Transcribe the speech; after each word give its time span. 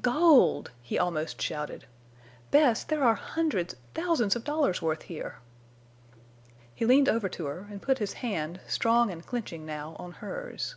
"Gold!" 0.00 0.70
he 0.80 0.96
almost 0.96 1.42
shouted. 1.42 1.86
"Bess, 2.52 2.84
there 2.84 3.02
are 3.02 3.16
hundreds—thousands 3.16 4.36
of 4.36 4.44
dollars' 4.44 4.80
worth 4.80 5.02
here!" 5.02 5.40
He 6.72 6.86
leaned 6.86 7.08
over 7.08 7.28
to 7.30 7.46
her, 7.46 7.66
and 7.68 7.82
put 7.82 7.98
his 7.98 8.12
hand, 8.12 8.60
strong 8.68 9.10
and 9.10 9.26
clenching 9.26 9.66
now, 9.66 9.96
on 9.98 10.12
hers. 10.12 10.76